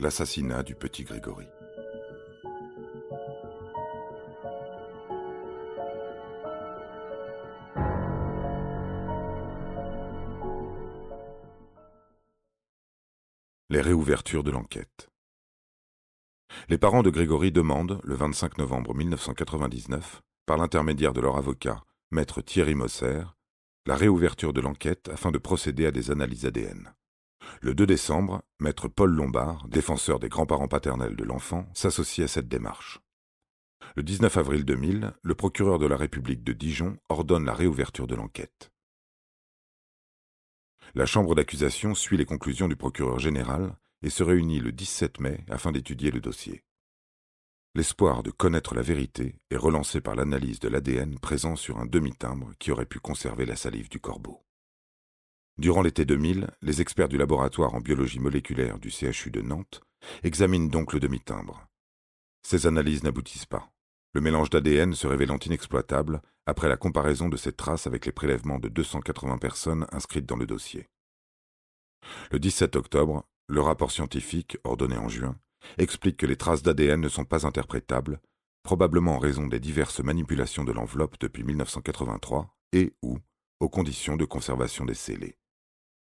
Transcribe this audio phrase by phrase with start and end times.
[0.00, 1.46] l'assassinat du petit Grégory.
[13.70, 15.10] Les réouvertures de l'enquête.
[16.68, 22.40] Les parents de Grégory demandent, le 25 novembre 1999, par l'intermédiaire de leur avocat, maître
[22.40, 23.22] Thierry Mosser,
[23.84, 26.94] la réouverture de l'enquête afin de procéder à des analyses ADN.
[27.60, 32.48] Le 2 décembre, maître Paul Lombard, défenseur des grands-parents paternels de l'enfant, s'associe à cette
[32.48, 33.00] démarche.
[33.96, 38.14] Le 19 avril 2000, le procureur de la République de Dijon ordonne la réouverture de
[38.14, 38.70] l'enquête.
[40.94, 45.44] La chambre d'accusation suit les conclusions du procureur général et se réunit le 17 mai
[45.48, 46.64] afin d'étudier le dossier.
[47.74, 52.52] L'espoir de connaître la vérité est relancé par l'analyse de l'ADN présent sur un demi-timbre
[52.58, 54.47] qui aurait pu conserver la salive du corbeau.
[55.58, 59.82] Durant l'été 2000, les experts du laboratoire en biologie moléculaire du CHU de Nantes
[60.22, 61.66] examinent donc le demi-timbre.
[62.42, 63.68] Ces analyses n'aboutissent pas,
[64.14, 68.58] le mélange d'ADN se révélant inexploitable après la comparaison de ces traces avec les prélèvements
[68.58, 70.86] de 280 personnes inscrites dans le dossier.
[72.30, 75.36] Le 17 octobre, le rapport scientifique, ordonné en juin,
[75.76, 78.20] explique que les traces d'ADN ne sont pas interprétables,
[78.62, 83.18] probablement en raison des diverses manipulations de l'enveloppe depuis 1983 et ou
[83.60, 85.36] aux conditions de conservation des scellés.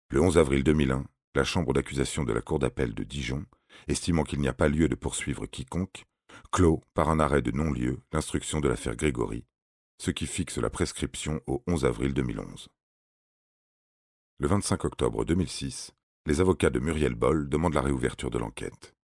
[0.09, 1.03] Le 11 avril 2001,
[1.35, 3.45] la chambre d'accusation de la Cour d'appel de Dijon,
[3.89, 6.05] estimant qu'il n'y a pas lieu de poursuivre quiconque,
[6.49, 9.43] clôt par un arrêt de non-lieu l'instruction de l'affaire Grégory,
[10.01, 12.69] ce qui fixe la prescription au 11 avril 2011.
[14.39, 15.91] Le 25 octobre 2006,
[16.25, 18.95] les avocats de Muriel Boll demandent la réouverture de l'enquête.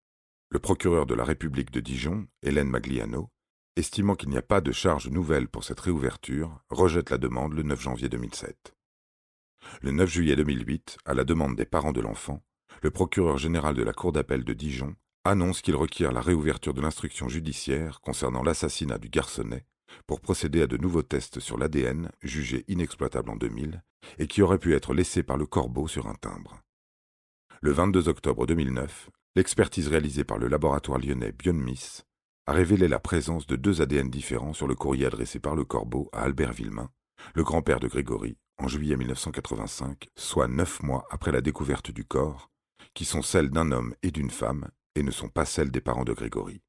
[0.50, 3.28] Le procureur de la République de Dijon, Hélène Magliano,
[3.74, 7.64] estimant qu'il n'y a pas de charge nouvelle pour cette réouverture, rejette la demande le
[7.64, 8.76] 9 janvier 2007.
[9.80, 12.42] Le 9 juillet 2008, à la demande des parents de l'enfant,
[12.82, 16.80] le procureur général de la Cour d'appel de Dijon annonce qu'il requiert la réouverture de
[16.80, 19.66] l'instruction judiciaire concernant l'assassinat du garçonnet
[20.06, 23.82] pour procéder à de nouveaux tests sur l'ADN jugé inexploitable en 2000
[24.18, 26.60] et qui aurait pu être laissé par le corbeau sur un timbre.
[27.60, 32.02] Le 22 octobre 2009, L'expertise réalisée par le laboratoire lyonnais Bionmis
[32.46, 36.10] a révélé la présence de deux ADN différents sur le courrier adressé par le corbeau
[36.12, 36.90] à Albert Villemain,
[37.34, 42.50] le grand-père de Grégory, en juillet 1985, soit neuf mois après la découverte du corps,
[42.94, 46.04] qui sont celles d'un homme et d'une femme et ne sont pas celles des parents
[46.04, 46.62] de Grégory.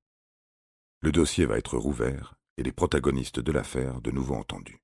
[1.02, 4.82] Le dossier va être rouvert et les protagonistes de l'affaire de nouveau entendus.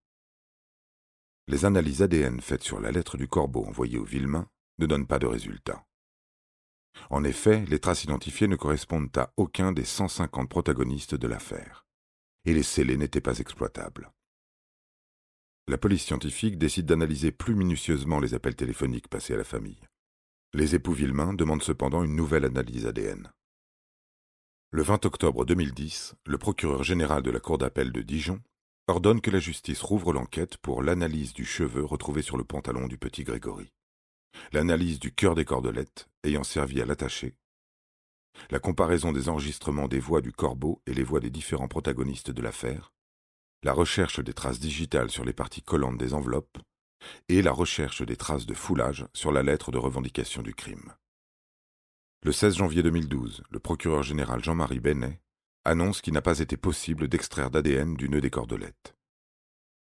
[1.47, 4.47] Les analyses ADN faites sur la lettre du corbeau envoyée au Villemain
[4.80, 5.86] ne donnent pas de résultats.
[7.09, 11.86] En effet, les traces identifiées ne correspondent à aucun des 150 protagonistes de l'affaire.
[12.46, 14.12] Et les scellés n'étaient pas exploitables.
[15.69, 19.80] La police scientifique décide d'analyser plus minutieusement les appels téléphoniques passés à la famille.
[20.56, 23.31] Les époux Villemain demandent cependant une nouvelle analyse ADN.
[24.72, 28.41] Le 20 octobre 2010, le procureur général de la Cour d'appel de Dijon
[28.88, 32.97] ordonne que la justice rouvre l'enquête pour l'analyse du cheveu retrouvé sur le pantalon du
[32.97, 33.72] petit Grégory
[34.53, 37.36] l'analyse du cœur des cordelettes ayant servi à l'attacher,
[38.50, 42.41] la comparaison des enregistrements des voix du corbeau et les voix des différents protagonistes de
[42.41, 42.91] l'affaire,
[43.64, 46.58] la recherche des traces digitales sur les parties collantes des enveloppes,
[47.28, 50.94] et la recherche des traces de foulage sur la lettre de revendication du crime.
[52.24, 55.22] Le 16 janvier 2012, le procureur général Jean-Marie Benet
[55.66, 58.96] annonce qu'il n'a pas été possible d'extraire d'ADN du nœud des cordelettes.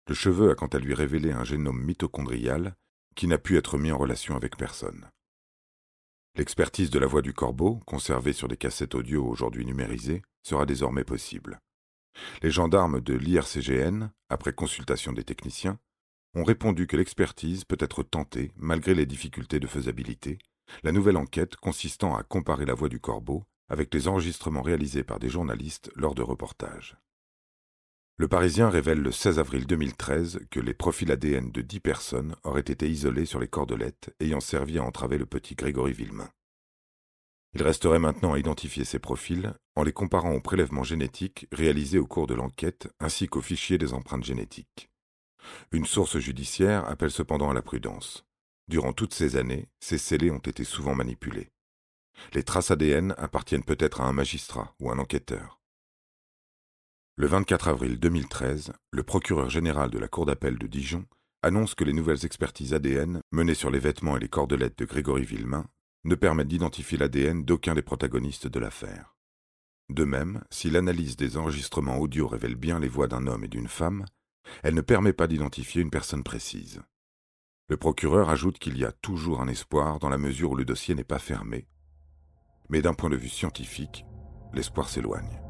[0.07, 2.75] Le cheveu a quant à lui révélé un génome mitochondrial
[3.15, 5.09] qui n'a pu être mis en relation avec personne.
[6.35, 11.05] L'expertise de la voix du corbeau, conservée sur des cassettes audio aujourd'hui numérisées, sera désormais
[11.05, 11.59] possible.
[12.41, 15.79] Les gendarmes de l'IRCGN, après consultation des techniciens,
[16.33, 20.37] ont répondu que l'expertise peut être tentée malgré les difficultés de faisabilité,
[20.83, 25.19] la nouvelle enquête consistant à comparer la voix du corbeau avec les enregistrements réalisés par
[25.19, 26.97] des journalistes lors de reportages.
[28.17, 32.61] Le Parisien révèle le 16 avril 2013 que les profils ADN de dix personnes auraient
[32.61, 36.29] été isolés sur les cordelettes ayant servi à entraver le petit Grégory Villemain.
[37.55, 42.05] Il resterait maintenant à identifier ces profils en les comparant aux prélèvements génétiques réalisés au
[42.05, 44.89] cours de l'enquête ainsi qu'aux fichiers des empreintes génétiques.
[45.71, 48.25] Une source judiciaire appelle cependant à la prudence.
[48.67, 51.49] Durant toutes ces années, ces scellés ont été souvent manipulés.
[52.33, 55.61] Les traces ADN appartiennent peut-être à un magistrat ou un enquêteur.
[57.15, 61.05] Le 24 avril 2013, le procureur général de la Cour d'appel de Dijon
[61.41, 65.23] annonce que les nouvelles expertises ADN menées sur les vêtements et les cordelettes de Grégory
[65.23, 65.65] Villemain
[66.05, 69.15] ne permettent d'identifier l'ADN d'aucun des protagonistes de l'affaire.
[69.89, 73.67] De même, si l'analyse des enregistrements audio révèle bien les voix d'un homme et d'une
[73.67, 74.05] femme,
[74.63, 76.81] elle ne permet pas d'identifier une personne précise.
[77.67, 80.93] Le procureur ajoute qu'il y a toujours un espoir dans la mesure où le dossier
[80.93, 81.67] n'est pas fermé.
[82.69, 84.05] Mais d'un point de vue scientifique,
[84.53, 85.44] l'espoir s'éloigne.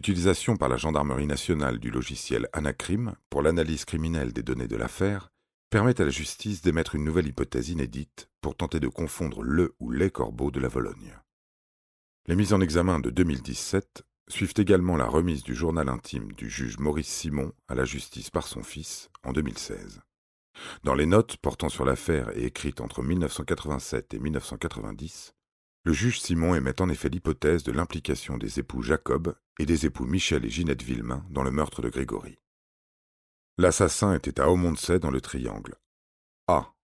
[0.00, 5.28] L'utilisation par la gendarmerie nationale du logiciel Anacrim pour l'analyse criminelle des données de l'affaire
[5.68, 9.90] permet à la justice d'émettre une nouvelle hypothèse inédite pour tenter de confondre le ou
[9.90, 11.18] les corbeaux de la Vologne.
[12.28, 16.78] Les mises en examen de 2017 suivent également la remise du journal intime du juge
[16.78, 20.00] Maurice Simon à la justice par son fils en 2016.
[20.82, 25.34] Dans les notes portant sur l'affaire et écrites entre 1987 et 1990,
[25.84, 30.04] le juge Simon émet en effet l'hypothèse de l'implication des époux Jacob et des époux
[30.04, 32.38] Michel et Ginette Villemain dans le meurtre de Grégory.
[33.56, 35.74] L'assassin était à Aumont-de-Sey dans le triangle.
[36.48, 36.74] A.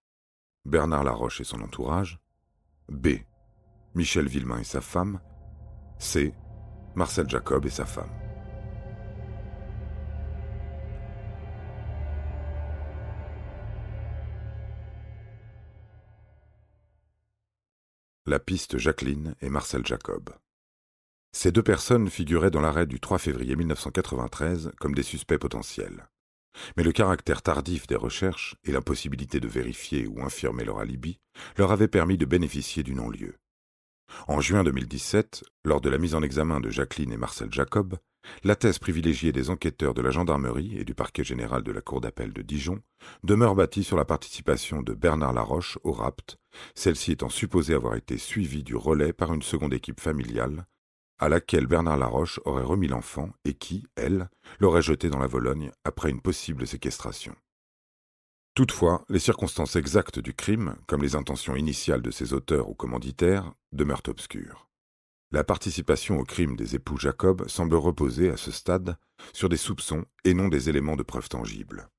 [0.65, 2.19] Bernard Laroche et son entourage.
[2.89, 3.19] B.
[3.95, 5.21] Michel Villemain et sa femme.
[5.99, 6.35] C.
[6.95, 8.26] Marcel Jacob et sa femme.
[18.27, 20.31] La piste Jacqueline et Marcel Jacob.
[21.33, 26.09] Ces deux personnes figuraient dans l'arrêt du 3 février 1993 comme des suspects potentiels.
[26.77, 31.21] Mais le caractère tardif des recherches et l'impossibilité de vérifier ou infirmer leur alibi
[31.57, 33.37] leur avaient permis de bénéficier du non-lieu.
[34.29, 37.97] En juin 2017, lors de la mise en examen de Jacqueline et Marcel Jacob,
[38.45, 42.01] la thèse privilégiée des enquêteurs de la gendarmerie et du parquet général de la Cour
[42.01, 42.81] d'appel de Dijon
[43.23, 46.39] demeure bâtie sur la participation de Bernard Laroche au rapt,
[46.75, 50.67] celle-ci étant supposée avoir été suivie du relais par une seconde équipe familiale,
[51.19, 55.71] à laquelle Bernard Laroche aurait remis l'enfant et qui, elle, l'aurait jeté dans la Vologne
[55.85, 57.35] après une possible séquestration.
[58.57, 63.53] Toutefois, les circonstances exactes du crime, comme les intentions initiales de ses auteurs ou commanditaires,
[63.73, 64.71] demeurent obscures.
[65.31, 68.97] La participation au crime des époux Jacob semble reposer, à ce stade,
[69.35, 71.91] sur des soupçons et non des éléments de preuve tangibles.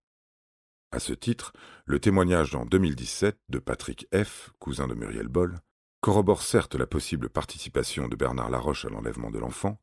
[0.92, 1.54] À ce titre,
[1.86, 5.60] le témoignage en 2017 de Patrick F., cousin de Muriel Boll,
[6.02, 9.80] corrobore certes la possible participation de Bernard Laroche à l'enlèvement de l'enfant,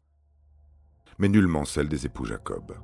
[1.18, 2.74] mais nullement celle des époux Jacob.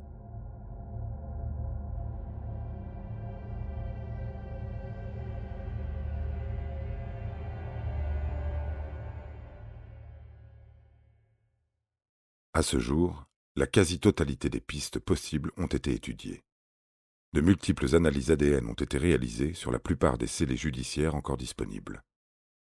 [12.60, 13.24] À ce jour,
[13.56, 16.44] la quasi-totalité des pistes possibles ont été étudiées.
[17.32, 22.02] De multiples analyses ADN ont été réalisées sur la plupart des scellés judiciaires encore disponibles.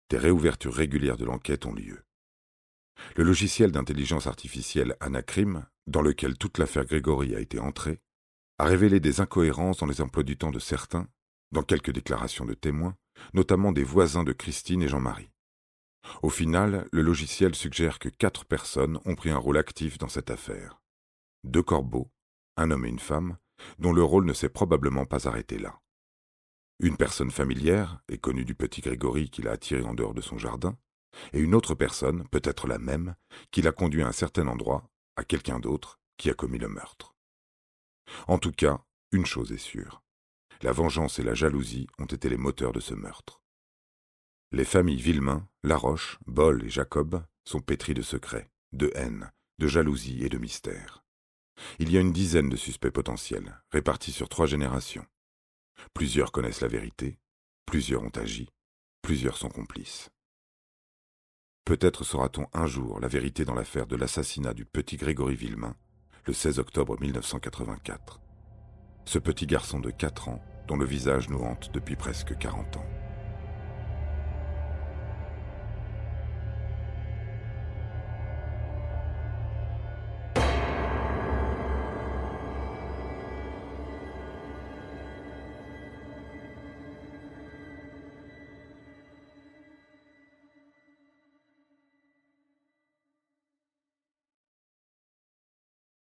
[0.10, 2.02] Des réouvertures régulières de l'enquête ont lieu.
[3.18, 8.00] Le logiciel d'intelligence artificielle Anacrim, dans lequel toute l'affaire Grégory a été entrée,
[8.58, 11.10] a révélé des incohérences dans les emplois du temps de certains,
[11.52, 12.96] dans quelques déclarations de témoins,
[13.34, 15.30] notamment des voisins de Christine et Jean-Marie.
[16.22, 20.32] Au final, le logiciel suggère que quatre personnes ont pris un rôle actif dans cette
[20.32, 20.82] affaire.
[21.44, 22.12] Deux corbeaux,
[22.58, 23.38] un homme et une femme,
[23.78, 25.80] dont le rôle ne s'est probablement pas arrêté là.
[26.80, 30.38] Une personne familière et connue du petit Grégory qui l'a attiré en dehors de son
[30.38, 30.78] jardin,
[31.34, 33.16] et une autre personne, peut-être la même,
[33.52, 37.16] qui l'a conduit à un certain endroit, à quelqu'un d'autre, qui a commis le meurtre.
[38.28, 38.82] En tout cas,
[39.12, 40.02] une chose est sûre.
[40.62, 43.42] La vengeance et la jalousie ont été les moteurs de ce meurtre.
[44.52, 50.24] Les familles Villemain, Laroche, Boll et Jacob sont pétries de secrets, de haine, de jalousie
[50.24, 51.04] et de mystère.
[51.80, 55.06] Il y a une dizaine de suspects potentiels, répartis sur trois générations.
[55.94, 57.20] Plusieurs connaissent la vérité,
[57.66, 58.48] plusieurs ont agi,
[59.02, 60.10] plusieurs sont complices.
[61.66, 65.76] Peut-être saura-t-on un jour la vérité dans l'affaire de l'assassinat du petit Grégory Villemain,
[66.26, 68.22] le 16 octobre 1984.
[69.04, 72.99] Ce petit garçon de 4 ans, dont le visage nous hante depuis presque 40 ans.